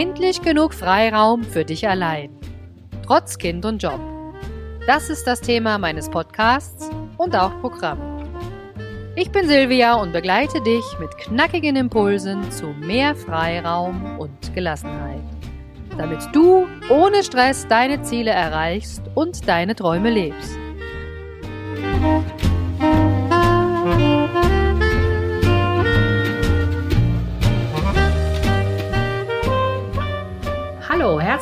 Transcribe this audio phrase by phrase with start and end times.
[0.00, 2.30] Endlich genug Freiraum für dich allein.
[3.06, 4.00] Trotz Kind und Job.
[4.86, 6.88] Das ist das Thema meines Podcasts
[7.18, 7.98] und auch Programm.
[9.14, 15.20] Ich bin Silvia und begleite dich mit knackigen Impulsen zu mehr Freiraum und Gelassenheit,
[15.98, 20.56] damit du ohne Stress deine Ziele erreichst und deine Träume lebst.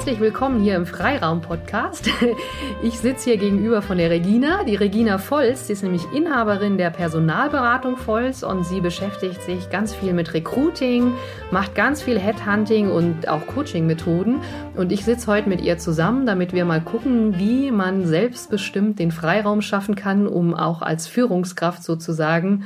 [0.08, 2.08] Herzlich willkommen hier im Freiraum-Podcast.
[2.82, 4.64] Ich sitze hier gegenüber von der Regina.
[4.64, 9.94] Die Regina Volz, die ist nämlich Inhaberin der Personalberatung Volz und sie beschäftigt sich ganz
[9.94, 11.12] viel mit Recruiting,
[11.50, 14.40] macht ganz viel Headhunting und auch Coaching-Methoden.
[14.76, 19.10] Und ich sitze heute mit ihr zusammen, damit wir mal gucken, wie man selbstbestimmt den
[19.10, 22.64] Freiraum schaffen kann, um auch als Führungskraft sozusagen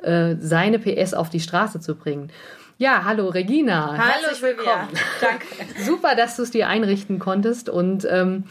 [0.00, 2.30] äh, seine PS auf die Straße zu bringen.
[2.76, 3.96] Ja, hallo Regina.
[3.96, 4.88] Hallo Herzlich willkommen.
[5.20, 5.46] Danke.
[5.84, 8.44] Super, dass du es dir einrichten konntest und ähm,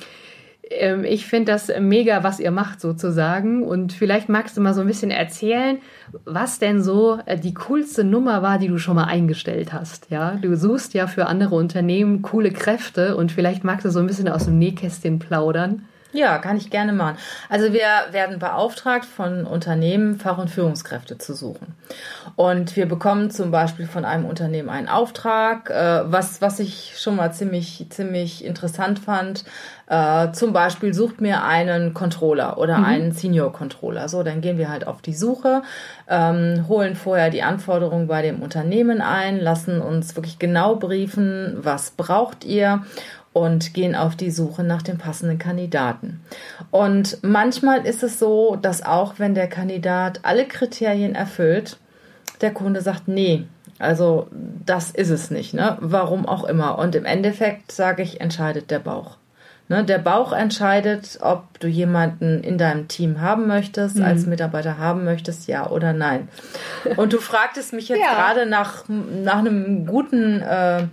[0.70, 3.64] ähm, ich finde das mega, was ihr macht sozusagen.
[3.64, 5.80] Und vielleicht magst du mal so ein bisschen erzählen,
[6.24, 10.10] was denn so äh, die coolste Nummer war, die du schon mal eingestellt hast.
[10.10, 14.08] Ja, du suchst ja für andere Unternehmen coole Kräfte und vielleicht magst du so ein
[14.08, 15.86] bisschen aus dem Nähkästchen plaudern.
[16.14, 17.18] Ja, kann ich gerne machen.
[17.50, 21.76] Also wir werden beauftragt von Unternehmen, Fach- und Führungskräfte zu suchen.
[22.36, 27.16] Und wir bekommen zum Beispiel von einem Unternehmen einen Auftrag, äh, was, was ich schon
[27.16, 29.44] mal ziemlich, ziemlich interessant fand.
[29.88, 32.86] Äh, zum Beispiel sucht mir einen Controller oder mhm.
[32.86, 34.08] einen Senior Controller.
[34.08, 35.64] So, dann gehen wir halt auf die Suche,
[36.08, 41.92] ähm, holen vorher die Anforderungen bei dem Unternehmen ein, lassen uns wirklich genau briefen, was
[41.92, 42.84] braucht ihr
[43.34, 46.22] und gehen auf die Suche nach dem passenden Kandidaten.
[46.72, 51.78] Und manchmal ist es so, dass auch wenn der Kandidat alle Kriterien erfüllt,
[52.42, 53.46] der Kunde sagt, nee,
[53.80, 55.78] also das ist es nicht, ne?
[55.82, 56.78] Warum auch immer.
[56.78, 59.18] Und im Endeffekt sage ich, entscheidet der Bauch.
[59.70, 64.04] Ne, der Bauch entscheidet, ob du jemanden in deinem Team haben möchtest, mhm.
[64.04, 66.28] als Mitarbeiter haben möchtest, ja oder nein.
[66.98, 68.14] Und du fragtest mich jetzt ja.
[68.14, 70.84] gerade nach, nach einem guten äh,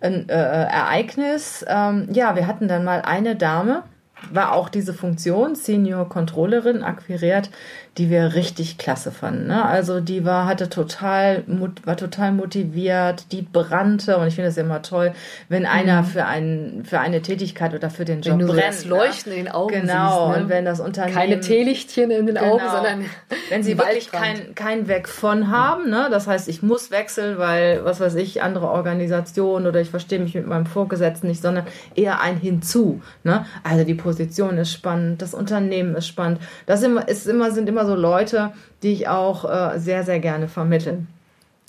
[0.00, 1.64] ein äh, Ereignis.
[1.68, 3.84] Ähm, ja, wir hatten dann mal eine Dame,
[4.30, 7.50] war auch diese Funktion, Senior Controllerin, akquiriert,
[7.96, 9.46] die wir richtig klasse fanden.
[9.46, 9.64] Ne?
[9.64, 11.44] Also die war, hatte total,
[11.84, 15.12] war total motiviert, die brannte und ich finde es immer toll,
[15.48, 16.06] wenn einer mhm.
[16.06, 18.66] für einen, für eine Tätigkeit oder für den Job wenn du brennt.
[18.66, 18.90] Das ne?
[18.90, 20.42] Leuchten in den Augen Genau, siehst, ne?
[20.42, 21.14] und wenn das Unternehmen...
[21.14, 23.04] Keine Teelichtchen in den genau, Augen, sondern
[23.48, 26.08] Wenn sie wirklich kein, kein Weg von haben, ne?
[26.10, 30.34] das heißt, ich muss wechseln, weil, was weiß ich, andere Organisationen oder ich verstehe mich
[30.34, 33.02] mit meinem Vorgesetzten nicht, sondern eher ein Hinzu.
[33.22, 33.46] Ne?
[33.62, 36.40] Also die Position ist spannend, das Unternehmen ist spannend.
[36.66, 38.52] Das immer, ist immer, sind immer so Leute,
[38.82, 41.06] die ich auch äh, sehr, sehr gerne vermittle.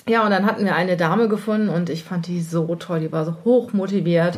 [0.08, 3.12] Ja, und dann hatten wir eine Dame gefunden und ich fand die so toll, die
[3.12, 4.38] war so hoch motiviert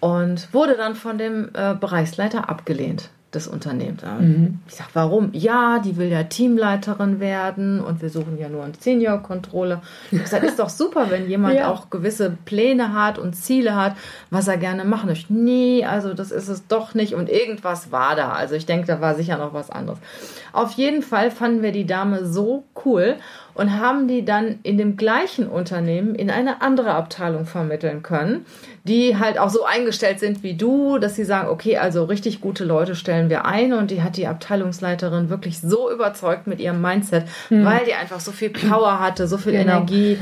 [0.00, 4.02] und wurde dann von dem äh, Bereichsleiter abgelehnt des Unternehmens.
[4.02, 4.60] Mhm.
[4.68, 5.30] Ich sage, warum?
[5.32, 9.80] Ja, die will ja Teamleiterin werden und wir suchen ja nur einen Senior-Controller.
[10.10, 11.70] Ich sage, ist doch super, wenn jemand ja.
[11.70, 13.96] auch gewisse Pläne hat und Ziele hat,
[14.30, 15.32] was er gerne machen möchte.
[15.32, 18.32] Nee, also das ist es doch nicht und irgendwas war da.
[18.32, 19.98] Also ich denke, da war sicher noch was anderes.
[20.52, 23.16] Auf jeden Fall fanden wir die Dame so cool
[23.54, 28.46] und haben die dann in dem gleichen Unternehmen in eine andere Abteilung vermitteln können,
[28.84, 32.64] die halt auch so eingestellt sind wie du, dass sie sagen, okay, also richtig gute
[32.64, 37.24] Leute stellen wir ein und die hat die Abteilungsleiterin wirklich so überzeugt mit ihrem Mindset,
[37.48, 37.64] hm.
[37.64, 39.78] weil die einfach so viel Power hatte, so viel genau.
[39.78, 40.18] Energie.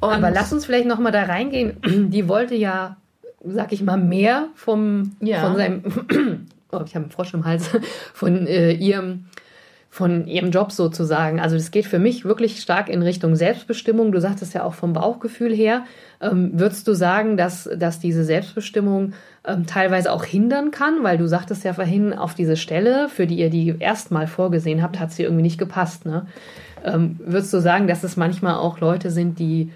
[0.00, 1.76] Und Aber lass uns vielleicht noch mal da reingehen.
[2.10, 2.96] Die wollte ja,
[3.42, 5.40] sag ich mal, mehr vom ja.
[5.40, 5.82] von seinem
[6.72, 7.70] oh, ich habe einen Frosch im Hals
[8.12, 9.26] von äh, ihrem
[9.94, 11.38] von ihrem Job sozusagen.
[11.38, 14.10] Also das geht für mich wirklich stark in Richtung Selbstbestimmung.
[14.10, 15.84] Du sagtest ja auch vom Bauchgefühl her.
[16.20, 19.12] Ähm, würdest du sagen, dass, dass diese Selbstbestimmung
[19.46, 21.04] ähm, teilweise auch hindern kann?
[21.04, 24.98] Weil du sagtest ja vorhin, auf diese Stelle, für die ihr die erstmal vorgesehen habt,
[24.98, 26.06] hat sie irgendwie nicht gepasst.
[26.06, 26.26] Ne?
[26.84, 29.70] Ähm, würdest du sagen, dass es manchmal auch Leute sind, die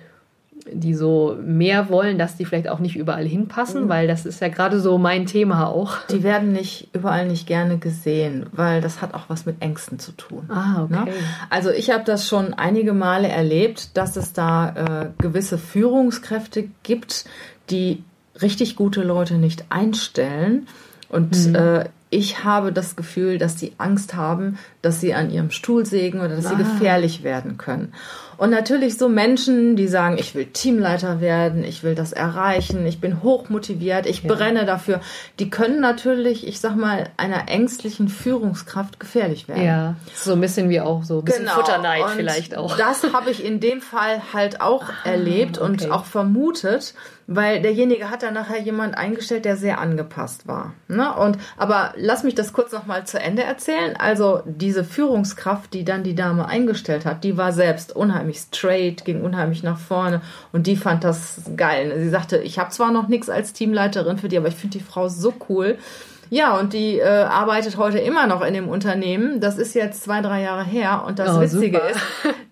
[0.72, 3.88] die so mehr wollen, dass die vielleicht auch nicht überall hinpassen, mhm.
[3.88, 5.96] weil das ist ja gerade so mein Thema auch.
[6.10, 10.12] Die werden nicht überall nicht gerne gesehen, weil das hat auch was mit Ängsten zu
[10.12, 10.48] tun.
[10.48, 11.04] Ah, okay.
[11.06, 11.12] Ne?
[11.50, 17.24] Also ich habe das schon einige Male erlebt, dass es da äh, gewisse Führungskräfte gibt,
[17.70, 18.02] die
[18.40, 20.66] richtig gute Leute nicht einstellen.
[21.08, 21.54] Und mhm.
[21.54, 26.20] äh, ich habe das Gefühl, dass die Angst haben, dass sie an ihrem Stuhl sägen
[26.20, 26.50] oder dass ah.
[26.50, 27.92] sie gefährlich werden können.
[28.38, 33.00] Und natürlich so Menschen, die sagen, ich will Teamleiter werden, ich will das erreichen, ich
[33.00, 34.32] bin hochmotiviert, ich ja.
[34.32, 35.00] brenne dafür,
[35.40, 39.64] die können natürlich, ich sag mal, einer ängstlichen Führungskraft gefährlich werden.
[39.64, 41.56] Ja, so ein bisschen wie auch so ein bisschen genau.
[41.56, 42.76] Futterneid und vielleicht auch.
[42.76, 45.66] Das habe ich in dem Fall halt auch ah, erlebt okay.
[45.66, 46.94] und auch vermutet
[47.30, 50.72] weil derjenige hat dann nachher jemand eingestellt, der sehr angepasst war.
[50.88, 51.14] Ne?
[51.14, 53.94] Und aber lass mich das kurz noch mal zu Ende erzählen.
[53.98, 59.20] Also diese Führungskraft, die dann die Dame eingestellt hat, die war selbst unheimlich straight, ging
[59.20, 60.22] unheimlich nach vorne
[60.52, 61.92] und die fand das geil.
[61.98, 64.84] Sie sagte, ich habe zwar noch nichts als Teamleiterin für die, aber ich finde die
[64.84, 65.76] Frau so cool
[66.30, 69.40] ja, und die äh, arbeitet heute immer noch in dem Unternehmen.
[69.40, 71.04] Das ist jetzt zwei, drei Jahre her.
[71.06, 71.90] Und das oh, Witzige super.
[71.90, 72.00] ist,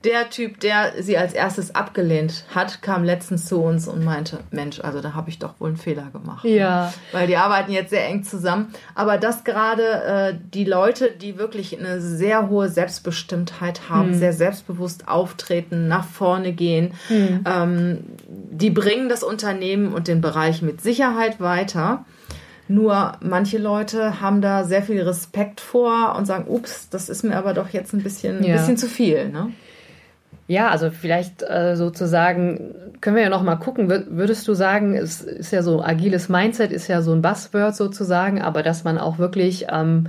[0.05, 4.81] der Typ, der sie als erstes abgelehnt hat, kam letztens zu uns und meinte, Mensch,
[4.81, 6.45] also da habe ich doch wohl einen Fehler gemacht.
[6.45, 6.93] Ja.
[7.13, 8.73] Weil die arbeiten jetzt sehr eng zusammen.
[8.95, 14.19] Aber das gerade äh, die Leute, die wirklich eine sehr hohe Selbstbestimmtheit haben, hm.
[14.19, 17.45] sehr selbstbewusst auftreten, nach vorne gehen, hm.
[17.47, 22.05] ähm, die bringen das Unternehmen und den Bereich mit Sicherheit weiter.
[22.69, 27.37] Nur manche Leute haben da sehr viel Respekt vor und sagen, ups, das ist mir
[27.37, 28.55] aber doch jetzt ein bisschen, ja.
[28.55, 29.29] ein bisschen zu viel.
[29.29, 29.53] Ne?
[30.49, 33.89] Ja, also vielleicht äh, sozusagen können wir ja noch mal gucken.
[33.89, 38.43] Würdest du sagen, es ist ja so agiles Mindset ist ja so ein Buzzword sozusagen,
[38.43, 40.07] aber dass man auch wirklich ähm,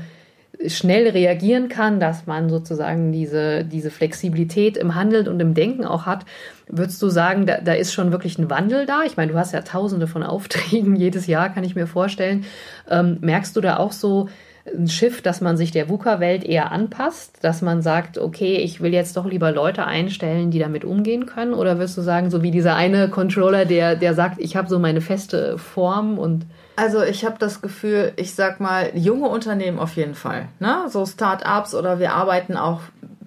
[0.65, 6.06] schnell reagieren kann, dass man sozusagen diese, diese Flexibilität im Handeln und im Denken auch
[6.06, 6.25] hat,
[6.68, 9.04] würdest du sagen, da, da ist schon wirklich ein Wandel da?
[9.04, 12.45] Ich meine, du hast ja tausende von Aufträgen jedes Jahr, kann ich mir vorstellen.
[12.89, 14.30] Ähm, merkst du da auch so
[14.75, 18.94] ein Schiff, dass man sich der VUCA-Welt eher anpasst, dass man sagt, okay, ich will
[18.94, 21.54] jetzt doch lieber Leute einstellen, die damit umgehen können?
[21.54, 24.80] Oder wirst du sagen, so wie dieser eine Controller, der, der sagt, ich habe so
[24.80, 29.96] meine feste Form und also ich habe das Gefühl, ich sag mal, junge Unternehmen auf
[29.96, 30.48] jeden Fall.
[30.60, 30.86] Ne?
[30.90, 32.81] So Start-ups oder wir arbeiten auch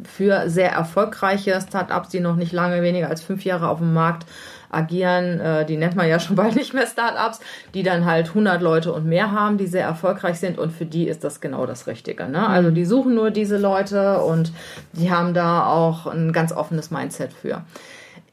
[0.05, 4.25] für sehr erfolgreiche Start-ups, die noch nicht lange, weniger als fünf Jahre auf dem Markt
[4.71, 5.41] agieren.
[5.41, 7.41] Äh, die nennt man ja schon bald nicht mehr Start-ups,
[7.75, 11.09] die dann halt 100 Leute und mehr haben, die sehr erfolgreich sind und für die
[11.09, 12.29] ist das genau das Richtige.
[12.29, 12.47] Ne?
[12.47, 12.75] Also mhm.
[12.75, 14.53] die suchen nur diese Leute und
[14.93, 17.65] die haben da auch ein ganz offenes Mindset für.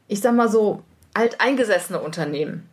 [0.08, 2.70] Ich sag mal so, alteingesessene Unternehmen.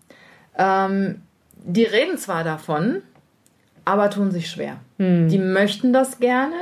[0.57, 1.23] Ähm,
[1.57, 3.03] die reden zwar davon,
[3.85, 4.77] aber tun sich schwer.
[4.99, 5.29] Hm.
[5.29, 6.55] Die möchten das gerne,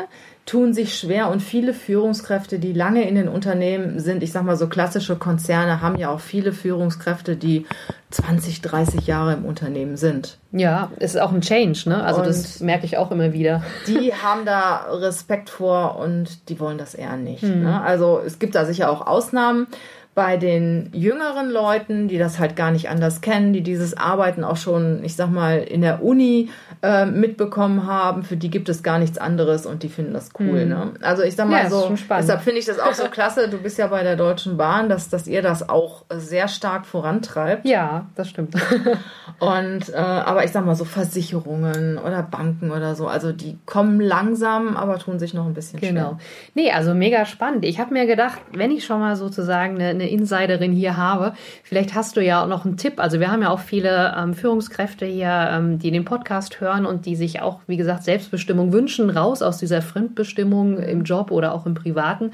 [0.44, 4.56] tun sich schwer und viele Führungskräfte, die lange in den Unternehmen sind, ich sag mal
[4.56, 7.64] so klassische Konzerne, haben ja auch viele Führungskräfte, die
[8.10, 10.38] 20, 30 Jahre im Unternehmen sind.
[10.50, 12.02] Ja, es ist auch ein Change, ne?
[12.02, 13.62] Also und das merke ich auch immer wieder.
[13.86, 17.42] Die haben da Respekt vor und die wollen das eher nicht.
[17.42, 17.62] Hm.
[17.62, 17.80] Ne?
[17.80, 19.68] Also es gibt da sicher auch Ausnahmen
[20.14, 24.58] bei den jüngeren Leuten, die das halt gar nicht anders kennen, die dieses Arbeiten auch
[24.58, 26.50] schon, ich sag mal, in der Uni
[26.82, 30.64] äh, mitbekommen haben, für die gibt es gar nichts anderes und die finden das cool.
[30.64, 30.68] Mhm.
[30.68, 30.92] Ne?
[31.00, 33.48] Also ich sag mal ja, so, deshalb finde ich das auch so klasse.
[33.48, 37.64] Du bist ja bei der Deutschen Bahn, dass, dass ihr das auch sehr stark vorantreibt.
[37.64, 38.54] Ja, das stimmt.
[39.38, 43.98] und äh, aber ich sag mal so Versicherungen oder Banken oder so, also die kommen
[43.98, 46.00] langsam, aber tun sich noch ein bisschen genau.
[46.00, 46.18] schwer.
[46.54, 47.64] Nee, also mega spannend.
[47.64, 51.34] Ich habe mir gedacht, wenn ich schon mal sozusagen eine, eine Insiderin hier habe.
[51.62, 52.94] Vielleicht hast du ja auch noch einen Tipp.
[52.98, 57.06] Also wir haben ja auch viele ähm, Führungskräfte hier, ähm, die den Podcast hören und
[57.06, 61.66] die sich auch, wie gesagt, Selbstbestimmung wünschen, raus aus dieser Fremdbestimmung im Job oder auch
[61.66, 62.32] im Privaten.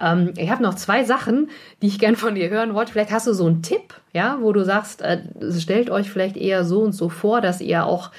[0.00, 1.50] Ähm, ich habe noch zwei Sachen,
[1.82, 2.92] die ich gern von dir hören wollte.
[2.92, 5.22] Vielleicht hast du so einen Tipp, ja, wo du sagst, äh,
[5.58, 8.10] stellt euch vielleicht eher so und so vor, dass ihr auch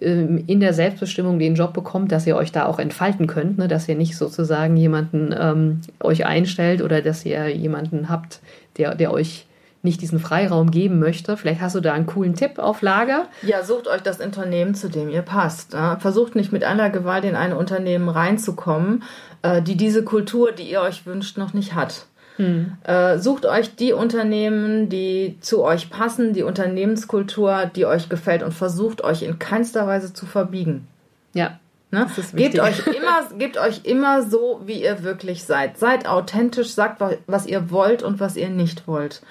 [0.00, 3.68] in der Selbstbestimmung den Job bekommt, dass ihr euch da auch entfalten könnt, ne?
[3.68, 8.40] dass ihr nicht sozusagen jemanden ähm, euch einstellt oder dass ihr jemanden habt,
[8.76, 9.46] der, der euch
[9.82, 11.36] nicht diesen Freiraum geben möchte.
[11.36, 13.26] Vielleicht hast du da einen coolen Tipp auf Lager.
[13.42, 15.76] Ja, sucht euch das Unternehmen, zu dem ihr passt.
[15.98, 19.02] Versucht nicht mit aller Gewalt in ein Unternehmen reinzukommen,
[19.42, 22.06] äh, die diese Kultur, die ihr euch wünscht, noch nicht hat.
[22.38, 22.72] Hm.
[22.84, 28.54] Äh, sucht euch die Unternehmen, die zu euch passen, die Unternehmenskultur, die euch gefällt und
[28.54, 30.86] versucht euch in keinster Weise zu verbiegen.
[31.34, 31.58] Ja.
[31.90, 32.06] Ne?
[32.34, 35.78] Gebt euch immer, gebt euch immer so, wie ihr wirklich seid.
[35.78, 39.22] Seid authentisch, sagt, was ihr wollt und was ihr nicht wollt.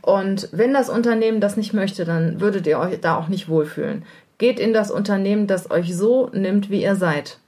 [0.00, 4.04] Und wenn das Unternehmen das nicht möchte, dann würdet ihr euch da auch nicht wohlfühlen.
[4.38, 7.38] Geht in das Unternehmen, das euch so nimmt, wie ihr seid.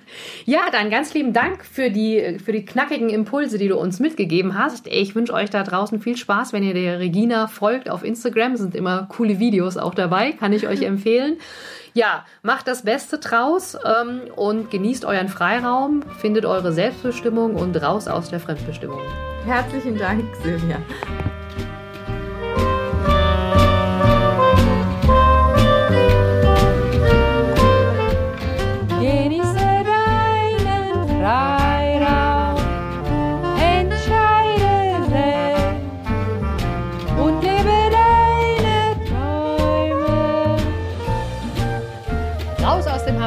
[0.45, 4.59] Ja, dann ganz lieben Dank für die, für die knackigen Impulse, die du uns mitgegeben
[4.59, 4.87] hast.
[4.87, 8.57] Ich wünsche euch da draußen viel Spaß, wenn ihr der Regina folgt auf Instagram.
[8.57, 11.39] Sind immer coole Videos auch dabei, kann ich euch empfehlen.
[11.95, 18.09] Ja, macht das Beste draus ähm, und genießt euren Freiraum, findet eure Selbstbestimmung und raus
[18.09, 19.01] aus der Fremdbestimmung.
[19.47, 20.79] Herzlichen Dank, Silvia.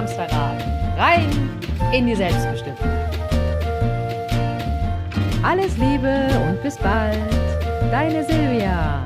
[0.08, 0.64] Hamsterrad.
[0.98, 1.30] Rein
[1.94, 2.78] in die Selbstbestimmung.
[5.44, 7.18] Alles Liebe und bis bald.
[7.92, 9.04] Deine Silvia.